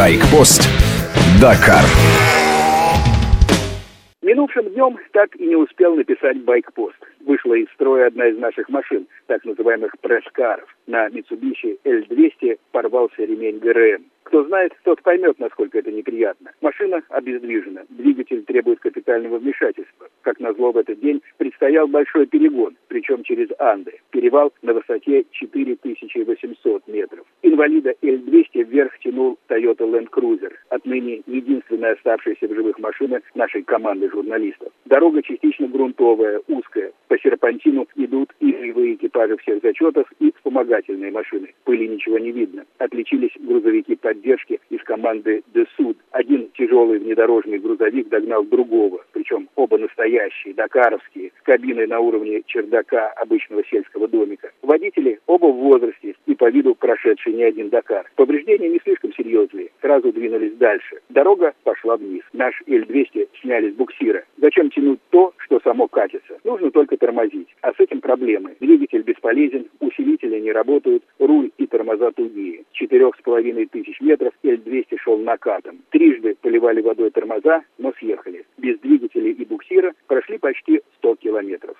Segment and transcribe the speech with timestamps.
[0.00, 0.62] Байкпост.
[1.42, 1.84] Дакар.
[4.22, 6.96] Минувшим днем так и не успел написать байкпост.
[7.26, 10.74] Вышла из строя одна из наших машин, так называемых пресс-каров.
[10.86, 14.06] На Mitsubishi L200 порвался ремень ГРМ.
[14.22, 16.52] Кто знает, тот поймет, насколько это неприятно.
[16.62, 20.08] Машина обездвижена, двигатель требует капитального вмешательства.
[20.22, 24.00] Как назло в этот день предстоял большой перегон, причем через Анды.
[24.10, 27.26] Перевал на высоте 4800 метров.
[27.42, 34.10] Инвалида L200 вверх тянул Toyota Land Cruiser, отныне единственная оставшаяся в живых машина нашей команды
[34.10, 34.72] журналистов.
[34.84, 36.92] Дорога частично грунтовая, узкая.
[37.08, 41.52] По серпантину идут и боевые экипажи всех зачетов, и вспомогательные машины.
[41.64, 42.64] Пыли ничего не видно.
[42.78, 45.96] Отличились грузовики поддержки из команды «Десуд».
[46.12, 53.08] Один тяжелый внедорожный грузовик догнал другого, причем оба настоящие, дакаровские, с кабиной на уровне чердака
[53.16, 54.49] обычного сельского домика.
[54.70, 58.08] Водители оба в возрасте и по виду прошедший не один Дакар.
[58.14, 61.00] Повреждения не слишком серьезные, сразу двинулись дальше.
[61.08, 62.22] Дорога пошла вниз.
[62.32, 64.22] Наш Л-200 сняли с буксира.
[64.36, 66.38] Зачем тянуть то, что само катится?
[66.44, 67.48] Нужно только тормозить.
[67.62, 68.54] А с этим проблемы.
[68.60, 72.62] Двигатель бесполезен, усилители не работают, руль и тормоза тугие.
[72.70, 75.80] Четырех с половиной тысяч метров Л-200 шел накатом.
[75.90, 78.46] Трижды поливали водой тормоза, но съехали.
[78.56, 81.76] Без двигателя и буксира прошли почти 100 километров.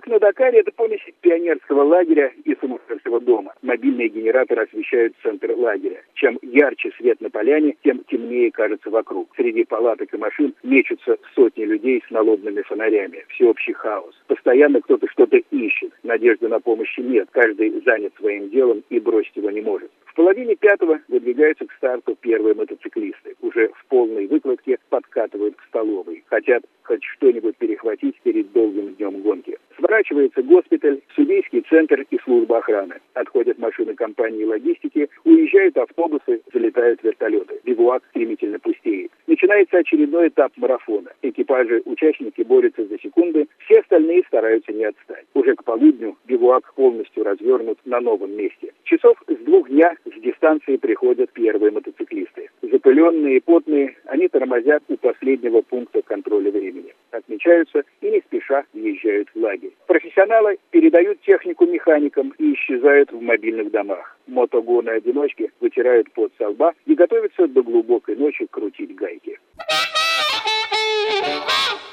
[0.00, 3.52] Бивуак на Дакаре– это помесь пионерского лагеря и сумасшедшего дома.
[3.62, 6.02] Мобильные генераторы освещают центр лагеря.
[6.14, 9.28] Чем ярче свет на поляне, тем темнее кажется вокруг.
[9.36, 13.24] Среди палаток и машин мечутся сотни людей с налобными фонарями.
[13.28, 14.14] Всеобщий хаос.
[14.26, 15.92] Постоянно кто-то что-то ищет.
[16.02, 17.28] Надежды на помощь нет.
[17.32, 19.90] Каждый занят своим делом и бросить его не может.
[20.06, 23.36] В половине пятого выдвигаются к старту первые мотоциклисты.
[23.42, 26.24] Уже в полной выкладке подкатывают к столовой.
[26.28, 27.69] Хотят хоть что-нибудь перед.
[30.20, 32.96] Сворачивается госпиталь, судейский центр и служба охраны.
[33.14, 37.60] Отходят машины компании логистики, уезжают автобусы, залетают вертолеты.
[37.64, 39.10] Бивуак стремительно пустеет.
[39.26, 41.10] Начинается очередной этап марафона.
[41.22, 45.24] Экипажи, участники борются за секунды, все остальные стараются не отстать.
[45.34, 48.72] Уже к полудню бивуак полностью развернут на новом месте.
[48.84, 52.50] Часов с двух дня с дистанции приходят первые мотоциклисты.
[52.62, 56.92] Запыленные и потные, они тормозят у последнего пункта контроля времени.
[57.12, 59.72] Отмечаются и не спеша въезжают в лагерь.
[59.86, 64.16] Профессионалы передают технику механикам и исчезают в мобильных домах.
[64.26, 69.38] Мотогоны-одиночки вытирают пот со лба и готовятся до глубокой ночи крутить гайки.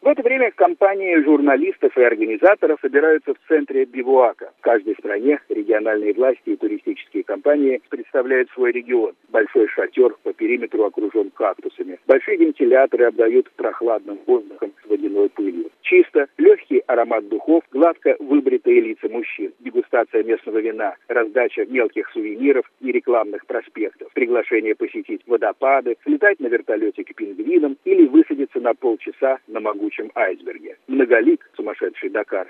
[0.00, 4.52] В это время компании журналистов и организаторов собираются в центре Бивуака.
[4.58, 9.12] В каждой стране региональные власти и туристические компании представляют свой регион.
[9.28, 11.98] Большой шатер по периметру окружен кактусами.
[12.06, 15.70] Большие вентиляторы обдают прохладным воздухом с водяной пылью.
[15.82, 22.92] Чисто, легкий аромат духов, гладко выбритые лица мужчин, дегустация местного вина, раздача мелких сувениров и
[22.92, 29.60] рекламных проспектов, приглашение посетить водопады, слетать на вертолете к пингвинам или высадиться на полчаса на
[29.60, 30.76] могучем айсберге.
[30.86, 32.48] Многолик сумасшедший Дакар.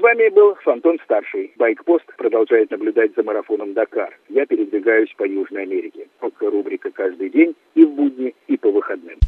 [0.00, 1.52] С вами был Фантон Старший.
[1.56, 4.18] Байкпост продолжает наблюдать за марафоном Дакар.
[4.30, 6.06] Я передвигаюсь по Южной Америке.
[6.40, 9.18] Рубрика «Каждый день» и в будни, и по выходным.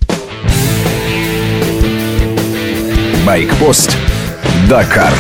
[3.26, 3.98] Байкпост.
[4.70, 5.12] Дакар.